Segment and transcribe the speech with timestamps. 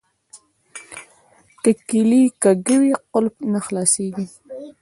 [1.61, 4.25] که کیلي کږه وي قلف نه خلاصیږي.